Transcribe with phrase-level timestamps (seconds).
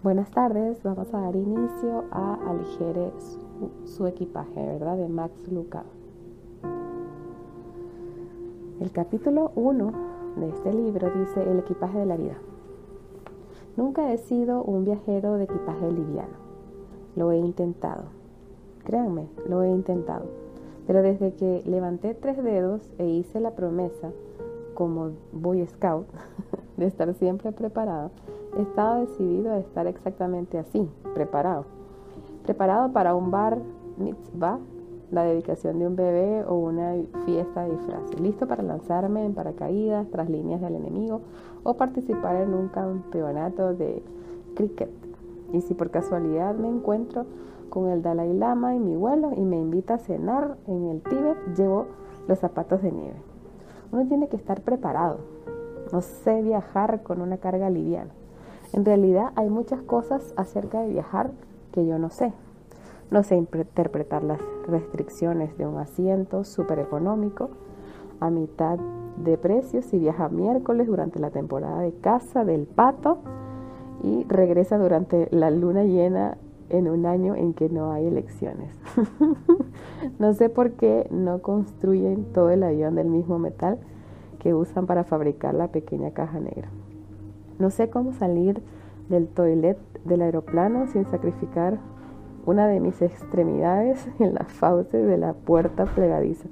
[0.00, 3.10] Buenas tardes, vamos a dar inicio a Aligere
[3.84, 4.96] su, equipaje, ¿verdad?
[4.96, 5.88] De Max Lucado.
[8.78, 9.92] El capítulo 1
[10.36, 12.36] de este libro dice el equipaje de la vida.
[13.76, 16.36] Nunca he sido un viajero de equipaje liviano.
[17.16, 18.04] Lo he intentado.
[18.84, 20.26] Créanme, lo he intentado.
[20.86, 24.12] Pero desde que levanté tres dedos e hice la promesa,
[24.74, 26.06] como Boy Scout,
[26.76, 28.12] de estar siempre preparado,
[28.56, 31.64] he estado decidido a estar exactamente así, preparado.
[32.44, 33.58] Preparado para un bar
[33.98, 34.58] mitzvah,
[35.10, 38.20] la dedicación de un bebé o una fiesta de disfraz.
[38.20, 41.20] Listo para lanzarme en paracaídas tras líneas del enemigo
[41.62, 44.02] o participar en un campeonato de
[44.54, 44.90] cricket.
[45.52, 47.24] Y si por casualidad me encuentro
[47.70, 51.38] con el Dalai Lama en mi vuelo y me invita a cenar en el Tíbet,
[51.56, 51.86] llevo
[52.26, 53.16] los zapatos de nieve.
[53.92, 55.18] Uno tiene que estar preparado.
[55.92, 58.10] No sé viajar con una carga liviana.
[58.72, 61.30] En realidad hay muchas cosas acerca de viajar
[61.72, 62.32] que yo no sé.
[63.10, 67.50] No sé interpretar las restricciones de un asiento súper económico
[68.20, 68.78] a mitad
[69.24, 73.18] de precio si viaja miércoles durante la temporada de caza del pato
[74.02, 76.36] y regresa durante la luna llena
[76.68, 78.78] en un año en que no hay elecciones.
[80.18, 83.78] no sé por qué no construyen todo el avión del mismo metal
[84.38, 86.68] que usan para fabricar la pequeña caja negra.
[87.58, 88.62] No sé cómo salir
[89.08, 91.78] del toilet del aeroplano sin sacrificar
[92.46, 96.48] una de mis extremidades en la fauce de la puerta plegadiza.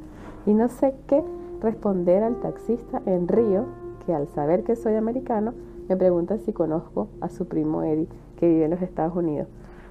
[0.46, 1.22] Y no sé qué
[1.60, 3.64] responder al taxista en Río,
[4.04, 5.54] que al saber que soy americano,
[5.88, 9.48] me pregunta si conozco a su primo Eddie, que vive en los Estados Unidos.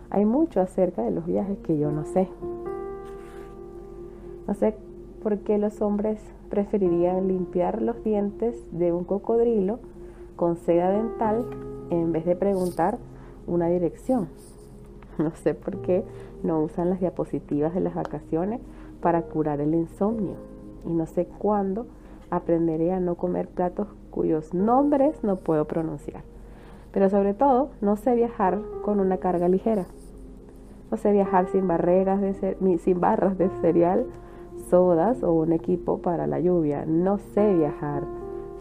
[0.09, 2.29] Hay mucho acerca de los viajes que yo no sé.
[4.47, 4.75] No sé
[5.23, 9.79] por qué los hombres preferirían limpiar los dientes de un cocodrilo
[10.35, 11.45] con seda dental
[11.89, 12.97] en vez de preguntar
[13.47, 14.29] una dirección.
[15.17, 16.03] No sé por qué
[16.43, 18.59] no usan las diapositivas de las vacaciones
[19.01, 20.35] para curar el insomnio.
[20.85, 21.87] Y no sé cuándo
[22.29, 26.23] aprenderé a no comer platos cuyos nombres no puedo pronunciar.
[26.91, 29.85] Pero sobre todo, no sé viajar con una carga ligera.
[30.91, 34.05] No sé viajar sin barreras de sin barras de cereal,
[34.69, 36.85] sodas o un equipo para la lluvia.
[36.85, 38.03] No sé viajar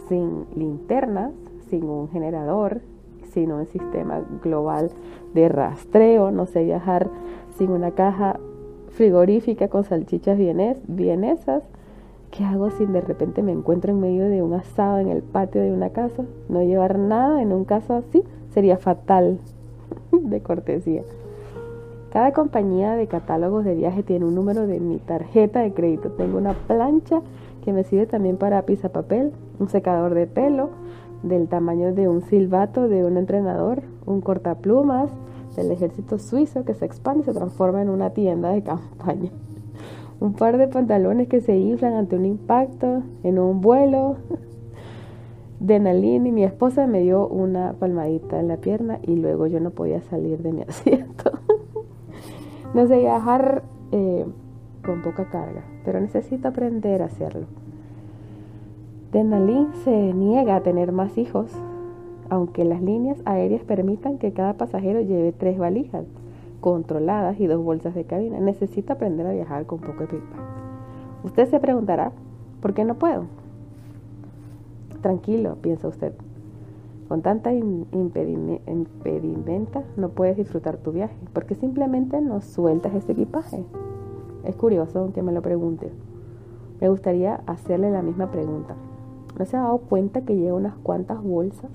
[0.08, 1.32] sin linternas,
[1.68, 2.80] sin un generador,
[3.32, 4.90] sino un sistema global
[5.34, 6.30] de rastreo.
[6.30, 7.10] No sé viajar
[7.56, 8.38] sin una caja
[8.90, 10.38] frigorífica con salchichas
[10.86, 11.62] vienesas.
[12.30, 15.60] ¿Qué hago si de repente me encuentro en medio de un asado en el patio
[15.60, 16.24] de una casa?
[16.48, 19.38] No llevar nada en un caso así sería fatal
[20.12, 21.02] de cortesía.
[22.14, 26.10] Cada compañía de catálogos de viaje tiene un número de mi tarjeta de crédito.
[26.12, 27.20] Tengo una plancha
[27.64, 30.70] que me sirve también para papel, un secador de pelo,
[31.24, 35.10] del tamaño de un silbato de un entrenador, un cortaplumas
[35.56, 39.30] del ejército suizo que se expande y se transforma en una tienda de campaña.
[40.20, 44.16] Un par de pantalones que se inflan ante un impacto en un vuelo.
[45.60, 49.70] De Nalini, mi esposa me dio una palmadita en la pierna y luego yo no
[49.70, 51.32] podía salir de mi asiento.
[52.74, 54.24] no sé viajar eh,
[54.84, 57.46] con poca carga, pero necesito aprender a hacerlo.
[59.14, 61.46] Denali se niega a tener más hijos,
[62.30, 66.04] aunque las líneas aéreas permitan que cada pasajero lleve tres valijas
[66.60, 68.40] controladas y dos bolsas de cabina.
[68.40, 70.42] Necesita aprender a viajar con poco equipaje.
[71.22, 72.10] Usted se preguntará,
[72.60, 73.26] ¿por qué no puedo?
[75.00, 76.12] Tranquilo, piensa usted.
[77.06, 78.64] Con tanta impedimenta
[79.96, 83.64] no puedes disfrutar tu viaje, porque simplemente no sueltas ese equipaje.
[84.42, 85.92] Es curioso que me lo pregunte.
[86.80, 88.74] Me gustaría hacerle la misma pregunta.
[89.38, 91.70] ¿No se ha dado cuenta que lleva unas cuantas bolsas?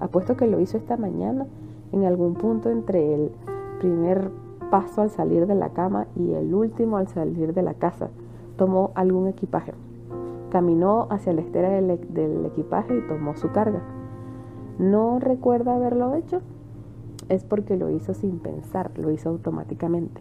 [0.00, 1.46] Apuesto que lo hizo esta mañana
[1.92, 3.30] en algún punto entre el
[3.80, 4.30] primer
[4.70, 8.10] paso al salir de la cama y el último al salir de la casa.
[8.56, 9.72] Tomó algún equipaje.
[10.50, 13.80] Caminó hacia la estera del, e-, del equipaje y tomó su carga.
[14.78, 16.42] ¿No recuerda haberlo hecho?
[17.30, 20.20] Es porque lo hizo sin pensar, lo hizo automáticamente.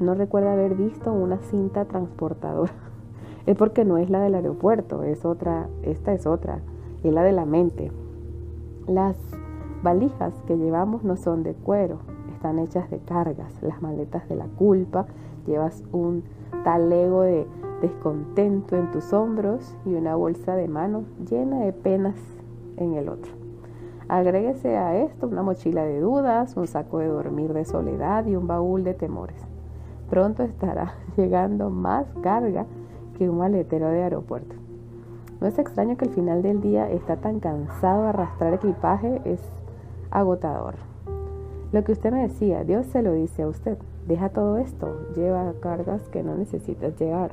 [0.00, 2.85] No recuerda haber visto una cinta transportadora
[3.46, 6.58] es porque no es la del aeropuerto, es otra, esta es otra,
[7.02, 7.92] es la de la mente.
[8.88, 9.16] Las
[9.82, 11.98] valijas que llevamos no son de cuero,
[12.34, 15.06] están hechas de cargas, las maletas de la culpa,
[15.46, 16.24] llevas un
[16.64, 17.46] talego de
[17.80, 22.16] descontento en tus hombros y una bolsa de mano llena de penas
[22.76, 23.32] en el otro.
[24.08, 28.46] Agréguese a esto una mochila de dudas, un saco de dormir de soledad y un
[28.46, 29.40] baúl de temores.
[30.08, 32.66] Pronto estará llegando más carga
[33.16, 34.54] que un maletero de aeropuerto.
[35.40, 39.40] No es extraño que al final del día está tan cansado de arrastrar equipaje, es
[40.10, 40.74] agotador.
[41.72, 43.76] Lo que usted me decía, Dios se lo dice a usted.
[44.06, 47.32] Deja todo esto, lleva cargas que no necesitas llevar.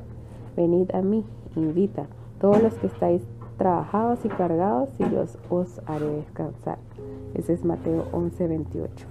[0.56, 1.24] Venid a mí,
[1.56, 2.06] invita,
[2.40, 3.22] todos los que estáis
[3.56, 6.78] trabajados y cargados, y yo os haré descansar.
[7.34, 9.06] Ese es Mateo 11, 28.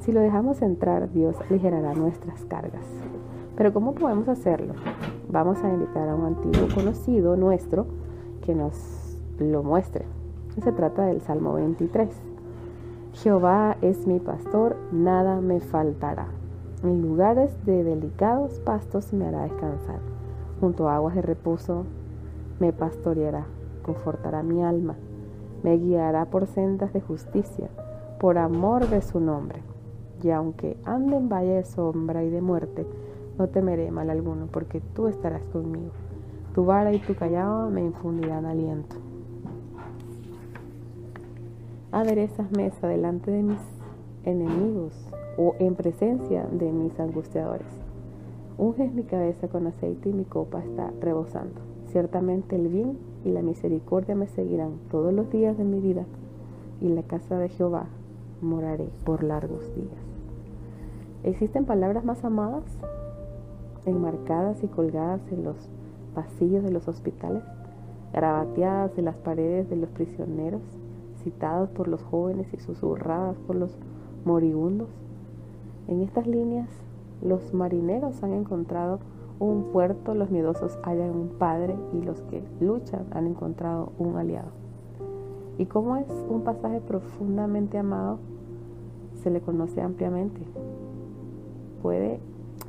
[0.00, 2.84] Si lo dejamos entrar, Dios aligerará nuestras cargas.
[3.56, 4.74] Pero ¿cómo podemos hacerlo?
[5.30, 7.84] Vamos a invitar a un antiguo conocido nuestro
[8.46, 10.06] que nos lo muestre.
[10.64, 12.08] Se trata del Salmo 23.
[13.12, 16.28] Jehová es mi pastor, nada me faltará.
[16.82, 20.00] En lugares de delicados pastos me hará descansar.
[20.60, 21.84] Junto a aguas de reposo
[22.58, 23.44] me pastoreará,
[23.82, 24.96] confortará mi alma,
[25.62, 27.68] me guiará por sendas de justicia,
[28.18, 29.62] por amor de su nombre.
[30.22, 32.86] Y aunque ande en valle de sombra y de muerte,
[33.38, 35.92] no temeré mal alguno, porque tú estarás conmigo.
[36.54, 38.96] Tu vara y tu callado me infundirán aliento.
[41.92, 43.60] Aderezas mesa delante de mis
[44.24, 44.92] enemigos
[45.38, 47.66] o en presencia de mis angustiadores.
[48.58, 51.60] Unges mi cabeza con aceite y mi copa está rebosando.
[51.92, 56.04] Ciertamente el bien y la misericordia me seguirán todos los días de mi vida,
[56.80, 57.86] y en la casa de Jehová
[58.42, 60.08] moraré por largos días.
[61.22, 62.64] ¿Existen palabras más amadas?
[63.88, 65.56] Enmarcadas y colgadas en los
[66.14, 67.42] pasillos de los hospitales,
[68.12, 70.62] grabateadas en las paredes de los prisioneros,
[71.22, 73.76] citadas por los jóvenes y susurradas por los
[74.24, 74.88] moribundos.
[75.88, 76.68] En estas líneas,
[77.22, 79.00] los marineros han encontrado
[79.40, 84.50] un puerto, los miedosos hallan un padre y los que luchan han encontrado un aliado.
[85.58, 88.18] Y como es un pasaje profundamente amado,
[89.22, 90.40] se le conoce ampliamente.
[91.82, 92.20] Puede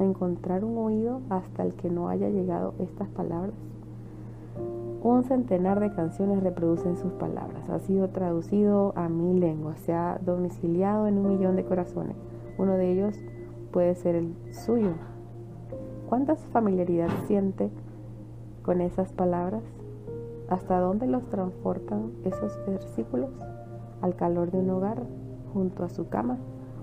[0.03, 3.53] encontrar un oído hasta el que no haya llegado estas palabras.
[5.01, 7.69] Un centenar de canciones reproducen sus palabras.
[7.69, 12.17] Ha sido traducido a mil lenguas, se ha domiciliado en un millón de corazones.
[12.57, 13.15] Uno de ellos
[13.71, 14.91] puede ser el suyo.
[16.09, 17.69] ¿Cuánta familiaridad siente
[18.63, 19.63] con esas palabras?
[20.49, 23.29] ¿Hasta dónde los transportan esos versículos?
[24.01, 25.03] ¿Al calor de un hogar?
[25.53, 26.37] ¿Junto a su cama?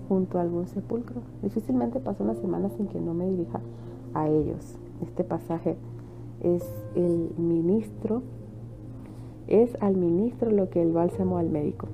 [0.09, 1.21] Junto a algún sepulcro.
[1.43, 3.61] Difícilmente pasó una semana sin que no me dirija
[4.15, 4.79] a ellos.
[5.03, 5.77] Este pasaje
[6.41, 6.65] es
[6.95, 8.23] el ministro,
[9.47, 11.89] es al ministro lo que el bálsamo al médico.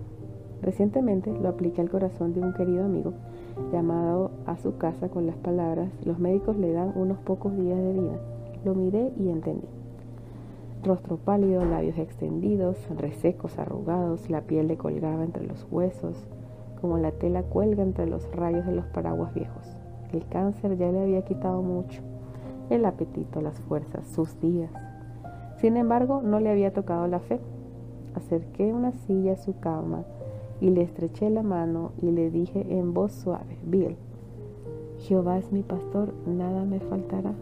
[0.63, 3.13] Recientemente lo apliqué al corazón de un querido amigo
[3.73, 7.93] llamado a su casa con las palabras, los médicos le dan unos pocos días de
[7.93, 8.19] vida.
[8.65, 9.67] Lo miré y entendí.
[10.85, 16.27] Rostro pálido, labios extendidos, resecos, arrugados, la piel le colgaba entre los huesos,
[16.83, 19.77] como la tela cuelga entre los rayos de los paraguas viejos.
[20.13, 22.03] El cáncer ya le había quitado mucho,
[22.71, 24.71] el apetito, las fuerzas, sus días.
[25.59, 27.41] Sin embargo, no le había tocado la fe.
[28.17, 30.03] Acerqué una silla a su cama
[30.61, 33.97] y le estreché la mano y le dije en voz suave, Bill,
[34.99, 37.33] Jehová es mi pastor, nada me faltará.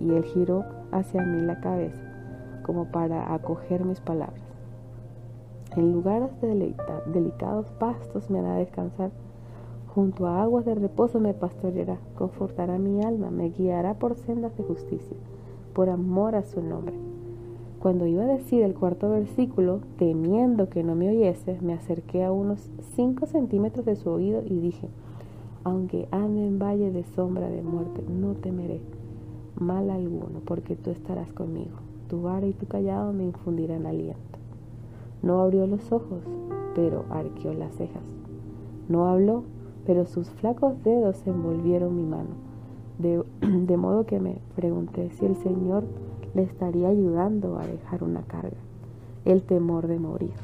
[0.00, 2.02] Y él giró hacia mí la cabeza,
[2.64, 4.45] como para acoger mis palabras.
[5.76, 6.74] En lugares de
[7.12, 9.10] delicados pastos me hará descansar.
[9.94, 14.64] Junto a aguas de reposo me pastoreará, confortará mi alma, me guiará por sendas de
[14.64, 15.16] justicia,
[15.74, 16.94] por amor a su nombre.
[17.80, 22.32] Cuando iba a decir el cuarto versículo, temiendo que no me oyese, me acerqué a
[22.32, 24.88] unos cinco centímetros de su oído y dije,
[25.62, 28.80] aunque ande en valle de sombra de muerte, no temeré
[29.58, 31.76] mal alguno, porque tú estarás conmigo.
[32.08, 34.35] Tu vara y tu callado me infundirán aliento.
[35.22, 36.22] No abrió los ojos,
[36.74, 38.02] pero arqueó las cejas.
[38.88, 39.44] No habló,
[39.86, 42.30] pero sus flacos dedos envolvieron mi mano,
[42.98, 45.84] de, de, modo que me pregunté si el Señor
[46.34, 48.56] le estaría ayudando a dejar una carga,
[49.24, 50.34] el temor de morir.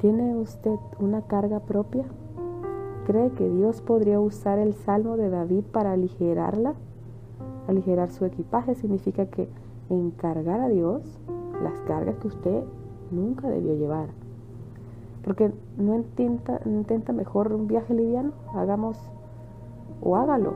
[0.00, 2.04] ¿Tiene usted una carga propia?
[3.06, 6.74] ¿Cree que Dios podría usar el salmo de David para aligerarla?
[7.66, 9.48] Aligerar su equipaje significa que
[9.88, 11.18] encargar a Dios
[11.62, 12.62] las cargas que usted
[13.10, 14.08] nunca debió llevar.
[15.24, 18.98] Porque no intenta, intenta mejor un viaje liviano, hagamos
[20.02, 20.54] o hágalo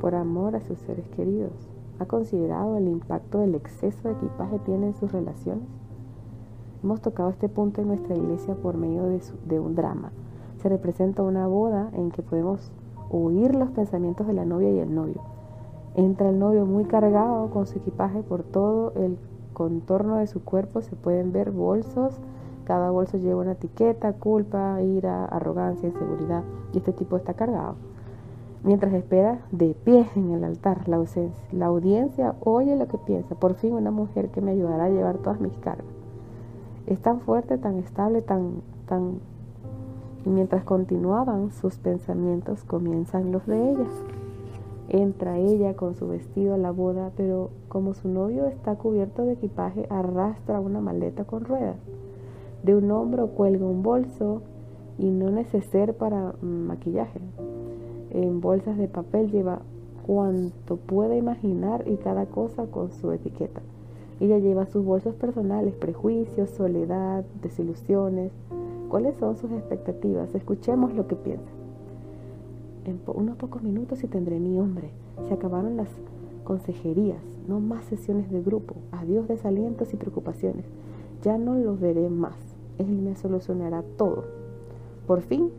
[0.00, 1.52] por amor a sus seres queridos.
[1.98, 5.64] ¿Ha considerado el impacto del exceso de equipaje tiene en sus relaciones?
[6.82, 10.12] Hemos tocado este punto en nuestra iglesia por medio de, de un drama.
[10.62, 12.70] Se representa una boda en que podemos
[13.10, 15.20] oír los pensamientos de la novia y el novio.
[15.94, 19.16] Entra el novio muy cargado con su equipaje por todo el
[19.56, 22.12] contorno de su cuerpo se pueden ver bolsos.
[22.64, 26.42] Cada bolso lleva una etiqueta, culpa, ira, arrogancia, inseguridad.
[26.74, 27.76] Y este tipo está cargado.
[28.64, 31.42] Mientras espera de pie en el altar la ausencia.
[31.52, 33.34] La audiencia oye lo que piensa.
[33.34, 35.86] Por fin una mujer que me ayudará a llevar todas mis cargas.
[36.86, 39.20] Es tan fuerte, tan estable, tan, tan
[40.26, 43.86] Y mientras continuaban sus pensamientos, comienzan los de ella.
[44.88, 49.32] Entra ella con su vestido a la boda, pero como su novio está cubierto de
[49.32, 51.76] equipaje, arrastra una maleta con ruedas.
[52.62, 54.42] De un hombro cuelga un bolso
[54.98, 57.20] y no neceser para maquillaje.
[58.10, 59.60] En bolsas de papel lleva
[60.06, 63.60] cuanto pueda imaginar y cada cosa con su etiqueta.
[64.20, 68.32] Ella lleva sus bolsos personales, prejuicios, soledad, desilusiones.
[68.88, 70.34] ¿Cuáles son sus expectativas?
[70.34, 71.55] Escuchemos lo que piensa.
[72.86, 74.90] En unos pocos minutos y tendré mi hombre.
[75.26, 75.88] Se acabaron las
[76.44, 78.76] consejerías, no más sesiones de grupo.
[78.92, 80.66] Adiós desalientos y preocupaciones.
[81.20, 82.36] Ya no los veré más.
[82.78, 84.26] Él me solucionará todo.
[85.08, 85.50] Por fin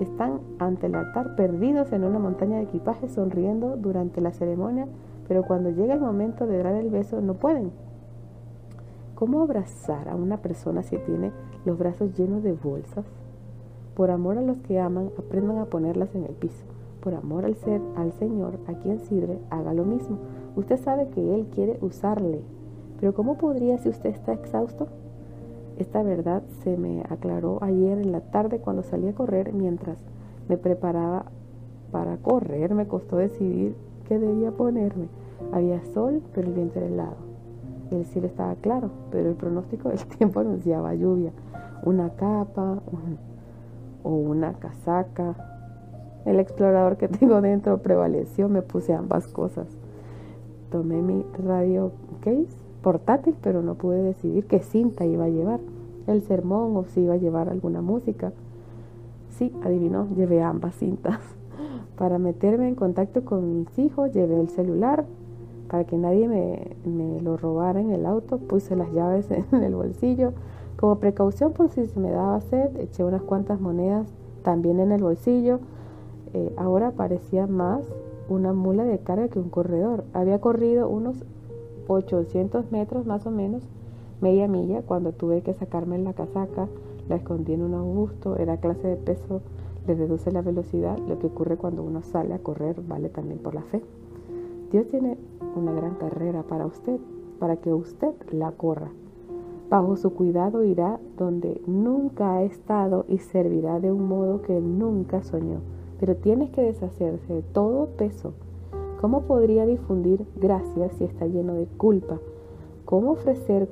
[0.00, 4.88] están ante el altar perdidos en una montaña de equipaje sonriendo durante la ceremonia,
[5.28, 7.70] pero cuando llega el momento de dar el beso no pueden.
[9.14, 11.30] ¿Cómo abrazar a una persona si tiene
[11.64, 13.04] los brazos llenos de bolsas?
[14.02, 16.64] Por amor a los que aman, aprendan a ponerlas en el piso.
[16.98, 20.18] Por amor al ser, al Señor, a quien sirve, haga lo mismo.
[20.56, 22.40] Usted sabe que Él quiere usarle.
[22.98, 24.88] Pero ¿cómo podría si usted está exhausto?
[25.78, 29.98] Esta verdad se me aclaró ayer en la tarde cuando salí a correr mientras
[30.48, 31.26] me preparaba
[31.92, 32.74] para correr.
[32.74, 33.76] Me costó decidir
[34.08, 35.06] qué debía ponerme.
[35.52, 37.18] Había sol, pero el viento era helado.
[37.92, 41.30] El cielo estaba claro, pero el pronóstico del tiempo anunciaba lluvia.
[41.84, 42.82] Una capa
[44.02, 45.34] o una casaca.
[46.24, 48.48] El explorador que tengo dentro prevaleció.
[48.48, 49.66] Me puse ambas cosas.
[50.70, 55.60] Tomé mi radio case portátil, pero no pude decidir qué cinta iba a llevar,
[56.06, 58.32] el sermón o si iba a llevar alguna música.
[59.30, 61.20] Sí, adivinó, llevé ambas cintas.
[61.96, 65.06] Para meterme en contacto con mis hijos, llevé el celular.
[65.68, 70.32] Para que nadie me, lo robara en el auto, puse las llaves en el bolsillo.
[70.82, 74.08] Como precaución por si se me daba sed, eché unas cuantas monedas
[74.42, 75.60] también en el bolsillo.
[76.34, 77.82] Eh, ahora parecía más
[78.28, 80.02] una mula de carga que un corredor.
[80.12, 81.24] Había corrido unos
[81.86, 83.62] 800 metros más o menos,
[84.20, 86.66] media milla, cuando tuve que sacarme la casaca,
[87.08, 89.40] la escondí en un arbusto, era clase de peso,
[89.86, 93.54] le reduce la velocidad, lo que ocurre cuando uno sale a correr vale también por
[93.54, 93.84] la fe.
[94.72, 95.16] Dios tiene
[95.54, 96.98] una gran carrera para usted,
[97.38, 98.90] para que usted la corra.
[99.72, 105.22] Bajo su cuidado irá donde nunca ha estado y servirá de un modo que nunca
[105.22, 105.60] soñó.
[105.98, 108.34] Pero tienes que deshacerse de todo peso
[109.02, 112.20] ¿Cómo podría difundir gracia si está lleno de culpa?
[112.84, 113.68] ¿Cómo ofrecer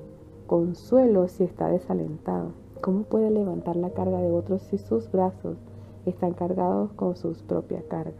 [0.48, 2.48] consuelo si está desalentado?
[2.80, 5.56] ¿Cómo puede levantar la carga de otros si sus brazos
[6.04, 8.16] están cargados con su propia carga?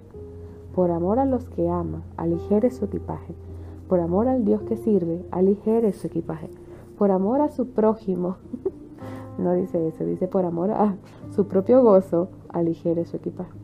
[0.72, 3.34] Por amor a los que ama, aligere su equipaje.
[3.88, 6.48] Por amor al Dios que sirve, aligere su equipaje.
[7.00, 8.36] Por amor a su prójimo,
[9.38, 10.96] no dice eso, dice por amor a
[11.34, 13.58] su propio gozo, aligere su equipaje.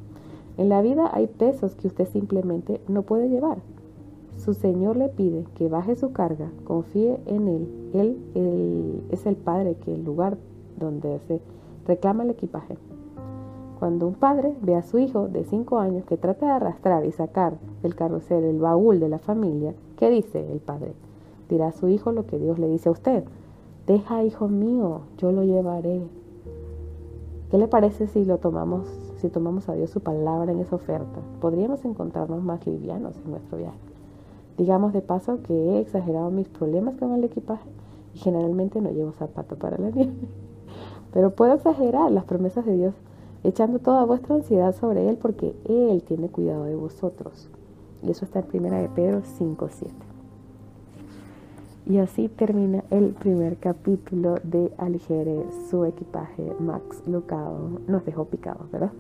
[0.57, 3.59] En la vida hay pesos que usted simplemente no puede llevar.
[4.39, 7.91] Su Señor le pide que baje su carga, confíe en Él.
[7.93, 10.39] Él, es el Padre que el lugar
[10.79, 11.43] donde se
[11.87, 12.79] reclama el equipaje.
[13.79, 17.13] Cuando un padre ve a su hijo de 5 años que trata de arrastrar y
[17.13, 20.95] sacar del carrusel el baúl de la familia, ¿qué dice el padre?
[21.49, 23.25] Dirá a su hijo lo que Dios le dice a usted.
[23.87, 26.03] Deja, hijo mío, yo lo llevaré.
[27.51, 28.89] ¿Qué le parece si lo tomamos,
[29.19, 31.21] si tomamos a Dios su palabra en esa oferta?
[31.41, 33.79] Podríamos encontrarnos más livianos en nuestro viaje.
[34.59, 37.69] Digamos de paso que he exagerado mis problemas con el equipaje
[38.15, 40.15] y generalmente no llevo zapato para la nieve.
[41.13, 42.95] Pero puedo exagerar las promesas de Dios
[43.45, 47.49] echando toda vuestra ansiedad sobre Él porque Él tiene cuidado de vosotros.
[48.03, 50.06] Y eso está en 1 de Pedro 5.7.
[51.89, 56.53] Y así termina el primer capítulo de Aligere su equipaje.
[56.59, 58.91] Max Lucado nos dejó picados, ¿verdad?